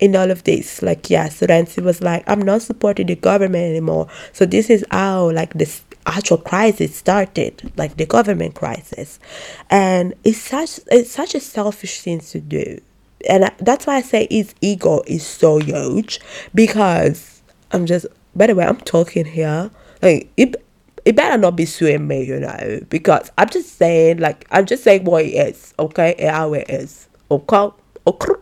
[0.00, 0.82] in all of this.
[0.82, 4.08] Like, yes, Renzi was like, I'm not supporting the government anymore.
[4.32, 9.20] So this is how like this actual crisis started, like the government crisis,
[9.68, 12.80] and it's such it's such a selfish thing to do,
[13.28, 16.20] and that's why I say his ego is so huge
[16.54, 18.06] because I'm just.
[18.34, 19.70] By the way, I'm talking here
[20.02, 20.56] like it.
[21.02, 24.84] It better not be suing me, you know, because I'm just saying, like, I'm just
[24.84, 27.70] saying what it is, okay, and how it is, okay,
[28.06, 28.34] okay.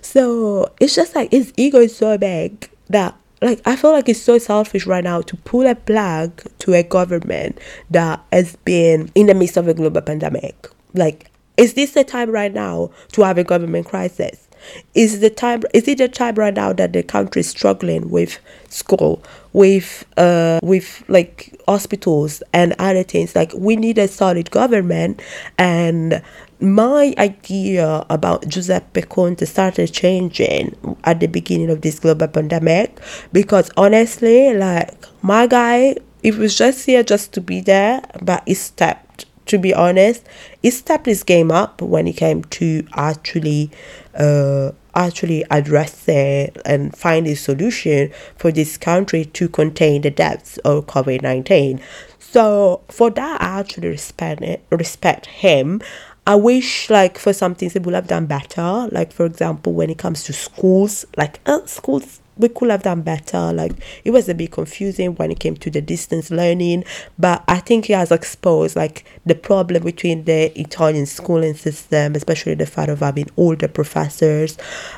[0.00, 4.22] So it's just like his ego is so big that like I feel like it's
[4.22, 7.58] so selfish right now to pull a plug to a government
[7.90, 10.68] that has been in the midst of a global pandemic.
[10.94, 14.48] Like, is this the time right now to have a government crisis?
[14.94, 18.38] Is the time is it the time right now that the country is struggling with
[18.68, 23.34] school, with uh with like hospitals and other things?
[23.34, 25.20] Like we need a solid government
[25.58, 26.22] and
[26.62, 33.00] my idea about Giuseppe Conte started changing at the beginning of this global pandemic
[33.32, 38.54] because honestly, like my guy, it was just here just to be there, but he
[38.54, 39.26] stepped.
[39.46, 40.24] To be honest,
[40.62, 43.72] he stepped his game up when it came to actually,
[44.14, 50.86] uh, actually addressing and find a solution for this country to contain the depths of
[50.86, 51.80] COVID nineteen.
[52.20, 55.82] So for that, I actually respect it, respect him.
[56.26, 58.88] I wish like for some things they would have done better.
[58.92, 63.02] Like for example, when it comes to schools, like uh, schools we could have done
[63.02, 63.52] better.
[63.52, 63.72] Like
[64.04, 66.84] it was a bit confusing when it came to the distance learning,
[67.18, 72.54] but I think it has exposed like the problem between the Italian schooling system, especially
[72.54, 74.56] the fact of having older professors.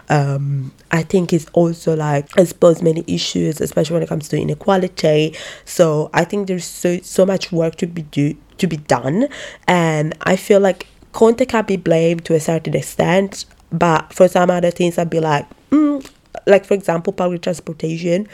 [0.08, 5.36] Um, I think it's also like exposed many issues, especially when it comes to inequality.
[5.64, 9.28] So I think there's so so much work to be do to be done,
[9.66, 14.50] and I feel like Conte can be blamed to a certain extent, but for some
[14.50, 16.06] other things, I'd be like, mm,
[16.44, 18.28] like for example, public transportation.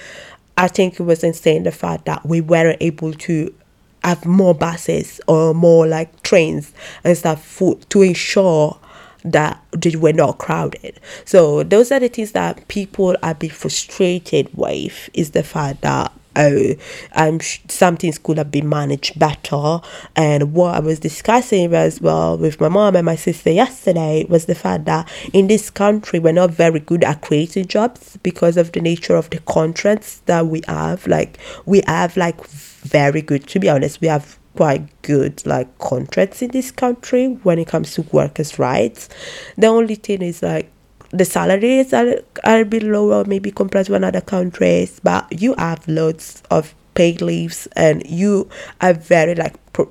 [0.56, 3.54] I think it was insane the fact that we weren't able to
[4.02, 6.72] have more buses or more like trains
[7.04, 8.78] and stuff for, to ensure
[9.24, 10.98] that they were not crowded.
[11.26, 16.12] So those are the things that people are be frustrated with is the fact that
[16.36, 16.74] oh,
[17.14, 19.80] um, some things could have been managed better.
[20.16, 24.46] And what I was discussing as well with my mom and my sister yesterday was
[24.46, 28.72] the fact that in this country we're not very good at creating jobs because of
[28.72, 31.06] the nature of the contracts that we have.
[31.06, 36.42] Like we have like very good, to be honest, we have quite good like contracts
[36.42, 39.08] in this country when it comes to workers' rights.
[39.56, 40.70] The only thing is like
[41.10, 45.86] the salaries are, are a bit lower maybe compared to another countries but you have
[45.88, 48.48] loads of paid leaves and you
[48.80, 49.86] are very like pro-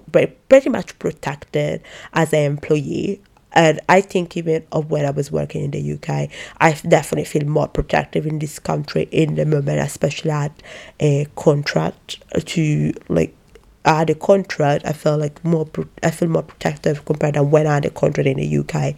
[0.48, 1.82] pretty much protected
[2.14, 3.22] as an employee.
[3.52, 6.30] And I think even of when I was working in the UK,
[6.60, 10.62] I definitely feel more protective in this country in the moment, especially at
[11.00, 13.36] a contract to like
[13.86, 14.86] I had a contract.
[14.86, 15.68] I felt like more.
[16.04, 18.96] I feel more protective compared to when I had a contract in the UK.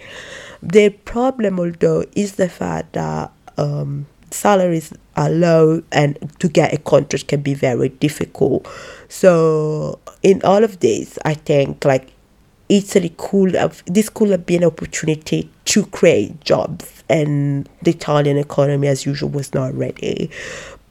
[0.64, 6.78] The problem, although, is the fact that um, salaries are low and to get a
[6.78, 8.68] contract can be very difficult.
[9.08, 12.12] So, in all of this, I think like
[12.70, 18.38] Italy could have this could have been an opportunity to create jobs, and the Italian
[18.38, 20.32] economy, as usual, was not ready.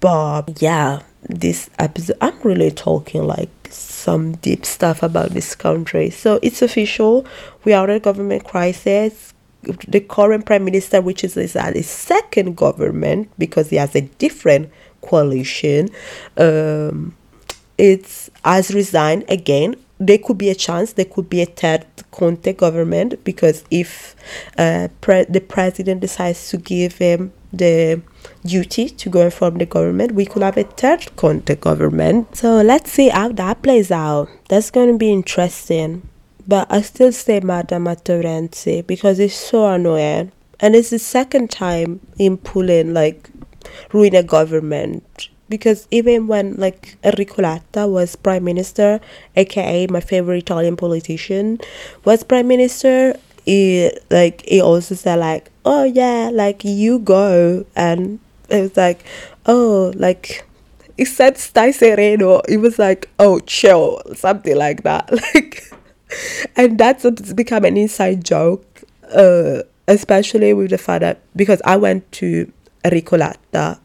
[0.00, 6.10] But yeah, this episode, I'm really talking like some deep stuff about this country.
[6.10, 7.26] So it's official.
[7.64, 11.88] We are in a government crisis the current prime minister, which is, is at his
[11.88, 14.70] second government because he has a different
[15.02, 15.88] coalition,
[16.36, 17.16] um,
[17.78, 19.76] it's has resigned again.
[19.98, 24.16] There could be a chance there could be a third Conte government because if
[24.56, 28.00] uh, pre- the president decides to give him the
[28.44, 30.12] duty to go and form the government.
[30.12, 32.36] We could have a third Conte government.
[32.36, 34.28] So let's see how that plays out.
[34.48, 36.08] That's going to be interesting.
[36.46, 40.32] But I still say Matteo Renzi because it's so annoying.
[40.58, 43.30] And it's the second time in pulling like
[43.92, 49.00] ruin a government because even when like Enrico Letta was prime minister,
[49.36, 51.58] aka my favorite Italian politician,
[52.04, 53.18] was prime minister,
[53.50, 59.04] he like he also said like, oh yeah, like you go, and it was like,
[59.46, 60.46] oh like.
[60.96, 62.42] He said stai sereno.
[62.46, 65.08] He was like, oh, chill, something like that.
[65.34, 65.64] Like,
[66.56, 68.82] and that's become an inside joke,
[69.14, 72.52] uh, especially with the fact that because I went to
[72.84, 73.78] Enrico Letta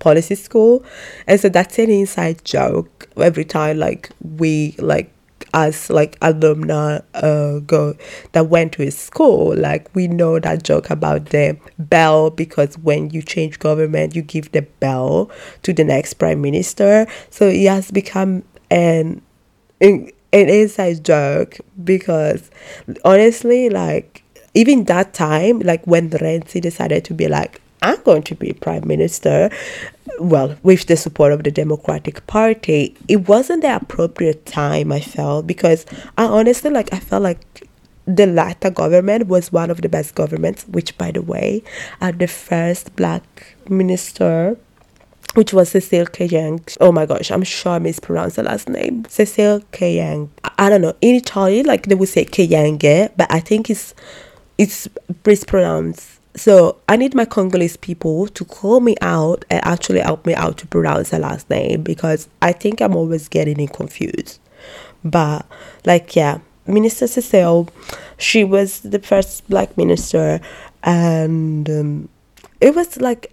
[0.00, 0.84] policy school
[1.26, 5.12] and so that's an inside joke every time like we like
[5.54, 7.94] as like alumni uh, go
[8.32, 13.10] that went to his school like we know that joke about the bell because when
[13.10, 15.30] you change government you give the bell
[15.62, 17.06] to the next prime minister.
[17.30, 19.22] So it has become an
[19.80, 22.50] an inside joke because
[23.04, 24.22] honestly like
[24.54, 28.86] even that time like when Renzi decided to be like I'm going to be prime
[28.86, 29.50] minister,
[30.18, 35.46] well, with the support of the Democratic Party, it wasn't the appropriate time, I felt,
[35.46, 35.86] because
[36.18, 37.66] I honestly, like, I felt like
[38.06, 41.62] the Letta government was one of the best governments, which, by the way,
[42.00, 44.56] are the first black minister
[45.34, 46.76] which was Cecile Kyenge.
[46.80, 49.04] Oh my gosh, I'm sure I mispronounced the last name.
[49.08, 50.28] Cecile Kyenge.
[50.42, 50.96] I, I don't know.
[51.00, 53.94] In Italian, like they would say Kyenge, but I think it's
[54.58, 54.88] it's
[55.24, 60.34] mispronounced so I need my Congolese people to call me out and actually help me
[60.34, 64.38] out to pronounce her last name because I think I'm always getting it confused.
[65.04, 65.46] But
[65.84, 67.68] like yeah, Minister Cecile,
[68.18, 70.40] she was the first black minister,
[70.84, 72.08] and um,
[72.60, 73.32] it was like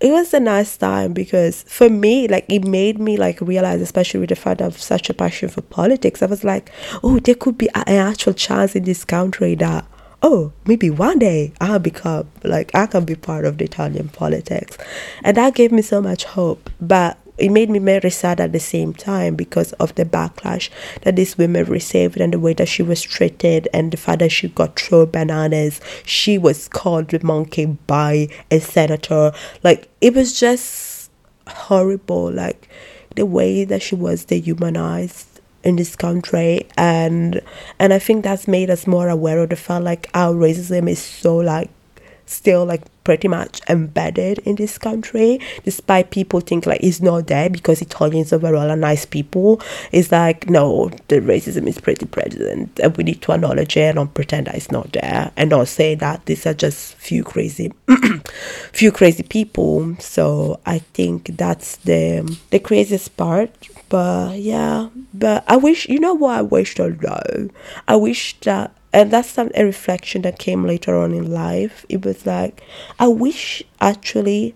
[0.00, 4.20] it was a nice time because for me like it made me like realize especially
[4.20, 6.72] with the fact of such a passion for politics i was like
[7.04, 9.84] oh there could be an actual chance in this country that
[10.22, 14.76] oh, maybe one day I'll become like I can be part of the Italian politics.
[15.22, 16.70] And that gave me so much hope.
[16.80, 20.68] But it made me very sad at the same time because of the backlash
[21.02, 24.30] that these women received and the way that she was treated and the fact that
[24.30, 25.80] she got thrown bananas.
[26.04, 29.32] She was called the monkey by a senator.
[29.64, 31.10] Like it was just
[31.46, 32.30] horrible.
[32.30, 32.68] Like
[33.16, 35.29] the way that she was dehumanized
[35.62, 37.40] in this country and
[37.78, 41.02] and I think that's made us more aware of the fact like our racism is
[41.02, 41.70] so like
[42.26, 47.50] still like pretty much embedded in this country despite people think like it's not there
[47.50, 49.60] because italians overall are nice people.
[49.90, 53.96] It's like no the racism is pretty present and we need to acknowledge it and
[53.96, 57.72] not pretend that it's not there and not say that these are just few crazy
[58.72, 59.96] few crazy people.
[59.98, 63.50] So i think that's the the craziest part
[63.90, 67.50] but yeah but i wish you know what i wish to know
[67.86, 71.86] i wish that and that's some a reflection that came later on in life.
[71.88, 72.62] It was like
[72.98, 74.54] I wish actually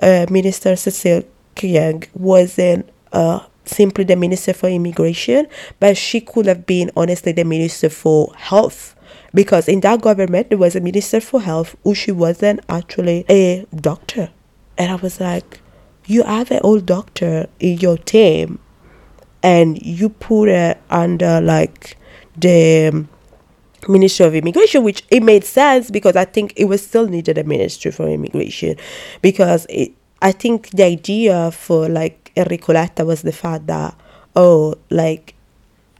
[0.00, 1.24] uh, Minister Cecile
[1.56, 5.46] Kyenge wasn't uh, simply the minister for immigration,
[5.80, 8.94] but she could have been honestly the minister for health.
[9.34, 13.66] Because in that government there was a minister for health who she wasn't actually a
[13.74, 14.30] doctor.
[14.78, 15.60] And I was like,
[16.08, 18.58] you have an old doctor in your team
[19.42, 21.96] and you put her under like
[22.36, 23.06] the
[23.86, 27.44] Ministry of Immigration, which it made sense because I think it was still needed a
[27.44, 28.76] ministry for immigration
[29.22, 33.94] because it, I think the idea for like Enrico Letta was the fact that
[34.34, 35.34] oh like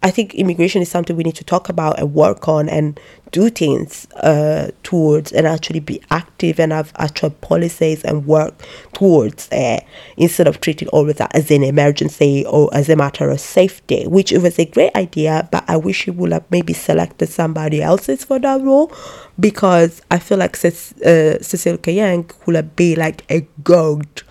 [0.03, 2.99] I think immigration is something we need to talk about and work on and
[3.33, 8.55] do things uh, towards and actually be active and have actual policies and work
[8.93, 9.81] towards uh,
[10.17, 14.59] instead of treating always as an emergency or as a matter of safety, which was
[14.59, 18.61] a great idea, but I wish he would have maybe selected somebody else's for that
[18.63, 18.93] role
[19.39, 24.23] because I feel like uh, Cecile Kyenge could have been like a goat.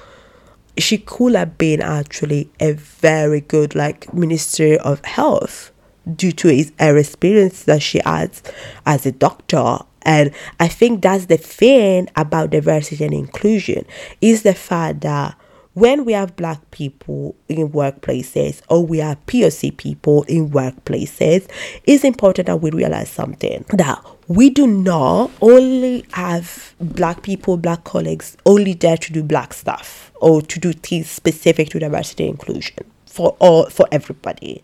[0.78, 5.72] She could have been actually a very good like minister of health
[6.16, 8.41] due to his her experience that she has
[8.86, 9.80] as a doctor.
[10.03, 13.86] And i think that's the thing about diversity and inclusion
[14.22, 15.36] is the fact that
[15.78, 21.47] when we have black people in workplaces or we have POC people in workplaces,
[21.84, 27.84] it's important that we realize something that we do not only have black people, black
[27.84, 32.32] colleagues only there to do black stuff or to do things specific to diversity and
[32.39, 32.84] inclusion
[33.18, 34.63] for all for everybody.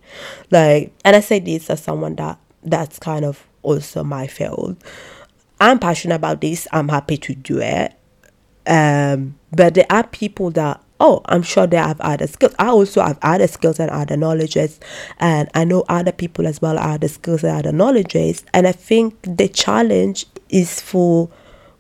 [0.52, 4.78] Like and I say this as someone that that's kind of also my field.
[5.60, 6.68] I'm passionate about this.
[6.72, 7.94] I'm happy to do it
[8.66, 12.56] Um, but there are people that oh, I'm sure they have other skills.
[12.60, 14.80] I also have other skills and other knowledges,
[15.20, 18.46] and I know other people as well have other skills and other knowledges.
[18.54, 21.30] And I think the challenge is for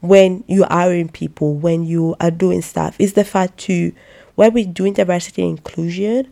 [0.01, 3.93] when you are in people, when you are doing stuff, is the fact to
[4.35, 6.31] when we're doing diversity and inclusion,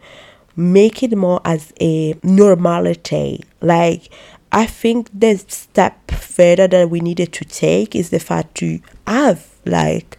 [0.56, 3.44] make it more as a normality.
[3.62, 4.10] Like
[4.52, 9.48] I think the step further that we needed to take is the fact to have
[9.66, 10.18] like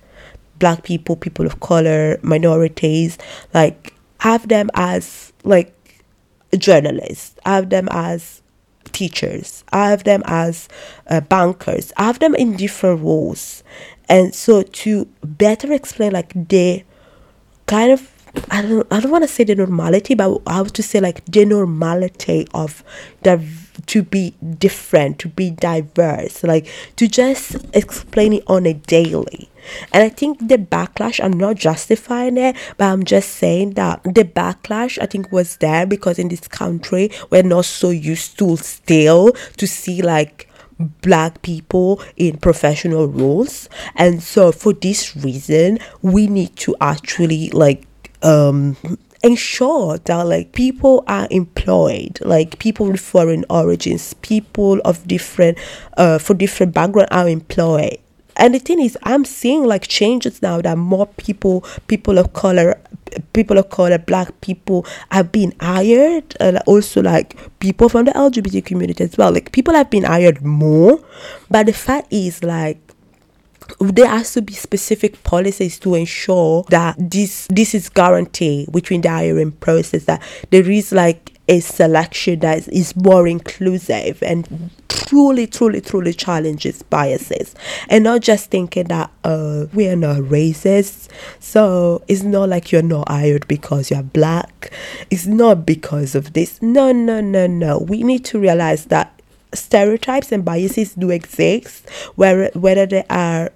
[0.58, 3.18] black people, people of color, minorities,
[3.52, 5.74] like have them as like
[6.56, 8.42] journalists, have them as
[8.92, 10.68] teachers, have them as
[11.08, 13.64] uh, bankers, have them in different roles.
[14.08, 16.84] And so to better explain like the
[17.66, 18.11] kind of
[18.50, 21.24] I don't I don't want to say the normality, but I have to say like
[21.26, 22.82] the normality of
[23.22, 23.44] the
[23.86, 26.66] to be different, to be diverse, like
[26.96, 29.50] to just explain it on a daily.
[29.92, 34.24] And I think the backlash, I'm not justifying it, but I'm just saying that the
[34.24, 39.32] backlash I think was there because in this country we're not so used to still
[39.56, 40.48] to see like
[41.00, 47.86] black people in professional roles and so for this reason we need to actually like
[48.22, 48.76] um
[49.22, 55.56] ensure that like people are employed like people with foreign origins people of different
[55.96, 57.98] uh for different background are employed.
[58.36, 62.80] And the thing is i'm seeing like changes now that more people people of color
[63.32, 68.64] people of color black people have been hired and also like people from the lgbt
[68.64, 69.32] community as well.
[69.32, 70.98] Like people have been hired more
[71.50, 72.81] but the fact is like
[73.80, 79.08] there has to be specific policies to ensure that this this is guaranteed between the
[79.08, 85.80] hiring process that there is like a selection that is more inclusive and truly truly
[85.80, 87.54] truly challenges biases?
[87.88, 91.08] And not just thinking that uh we are not racist
[91.40, 94.72] so it's not like you're not hired because you're black.
[95.10, 96.62] It's not because of this.
[96.62, 97.78] No no no no.
[97.78, 99.21] We need to realize that
[99.54, 101.88] stereotypes and biases do exist.
[102.16, 103.50] Where whether they are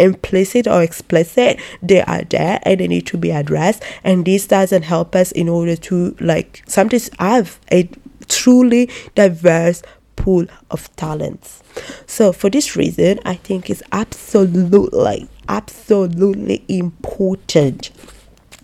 [0.00, 3.82] implicit or explicit they are there and they need to be addressed.
[4.04, 7.88] And this doesn't help us in order to like sometimes have a
[8.28, 9.82] truly diverse
[10.16, 11.62] pool of talents.
[12.06, 17.90] So for this reason i think it's absolutely absolutely important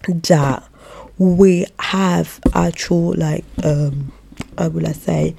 [0.07, 0.63] that
[1.19, 4.13] we have actual like um
[4.59, 5.35] how will i say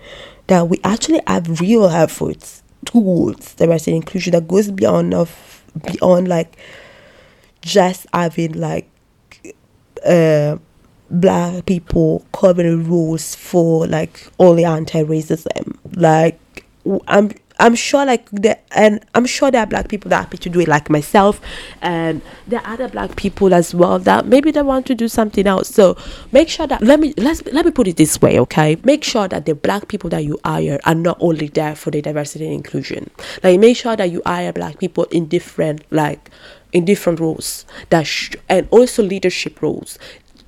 [0.47, 6.55] that we actually have real efforts tools diversity inclusion that goes beyond of beyond like
[7.61, 8.87] just having like
[10.05, 10.57] uh
[11.09, 15.77] black people covering rules for like only anti-racism.
[15.95, 16.39] Like
[17.07, 20.37] i'm i'm sure like the and i'm sure there are black people that are happy
[20.37, 21.41] to do it like myself
[21.81, 25.47] and there are other black people as well that maybe they want to do something
[25.47, 25.69] else.
[25.69, 25.97] So
[26.31, 28.77] make sure that let me let's let me put it this way okay?
[28.83, 32.01] Make sure that the black people that you hire are not only there for the
[32.01, 33.09] diversity and inclusion.
[33.43, 36.29] Like make sure that you hire black people in different like
[36.73, 39.97] in different roles that sh- and also leadership roles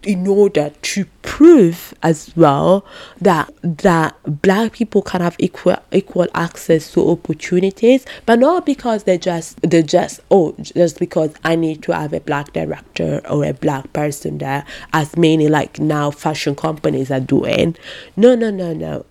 [0.07, 2.85] in order to prove as well
[3.19, 9.17] that that black people can have equal equal access to opportunities but not because they're
[9.17, 13.53] just they're just oh just because i need to have a black director or a
[13.53, 17.75] black person there as many like now fashion companies are doing.
[18.15, 19.05] No no no no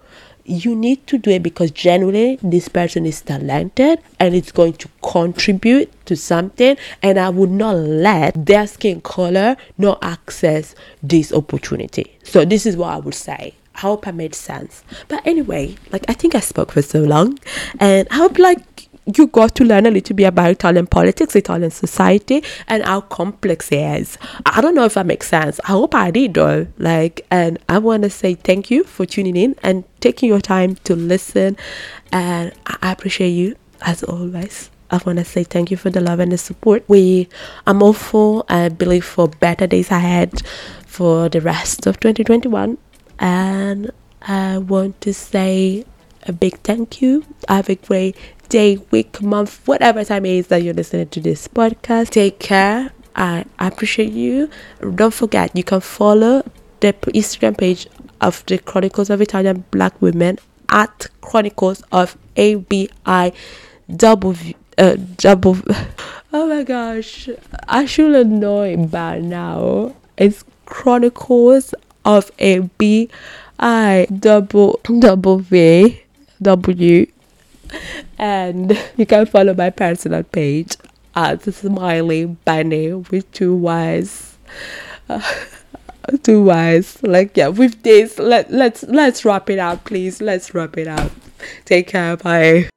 [0.49, 4.88] you need to do it because genuinely this person is talented and it's going to
[5.03, 12.16] contribute to something and i would not let their skin color not access this opportunity
[12.22, 14.82] so this is what i would say I hope I made sense.
[15.07, 17.38] But anyway, like I think I spoke for so long,
[17.78, 18.76] and I hope like
[19.14, 23.70] you got to learn a little bit about Italian politics, Italian society, and how complex
[23.70, 24.18] it is.
[24.44, 25.61] I don't know if that makes sense.
[25.64, 26.66] I hope I did though.
[26.78, 30.76] Like, and I want to say thank you for tuning in and taking your time
[30.84, 31.57] to listen.
[32.12, 34.70] And I appreciate you as always.
[34.90, 36.84] I want to say thank you for the love and the support.
[36.88, 37.28] We,
[37.66, 38.44] I'm hopeful.
[38.48, 40.42] I believe for better days ahead
[40.86, 42.78] for the rest of 2021.
[43.18, 43.90] And
[44.22, 45.84] I want to say
[46.29, 47.24] a big thank you.
[47.49, 48.16] Have a great
[48.49, 52.11] day, week, month, whatever time it is that you're listening to this podcast.
[52.11, 52.93] Take care.
[53.14, 54.51] I appreciate you.
[54.95, 56.43] Don't forget, you can follow
[56.81, 57.87] the Instagram page
[58.20, 63.33] of the Chronicles of Italian Black Women at Chronicles of ABI
[63.95, 64.37] double
[64.79, 65.59] uh, double.
[66.33, 67.31] Oh my gosh,
[67.66, 69.95] I should know it by now.
[70.18, 71.72] It's Chronicles
[72.05, 73.09] of a B
[73.59, 76.03] I double double V
[76.43, 77.07] W
[78.18, 80.76] and you can follow my personal page
[81.14, 84.37] at Smiley Bunny with two Y's.
[85.09, 85.20] Uh,
[86.22, 87.03] two Y's.
[87.03, 90.20] Like yeah, with this, let let's let's wrap it up, please.
[90.20, 91.11] Let's wrap it up.
[91.64, 92.16] Take care.
[92.16, 92.68] Bye.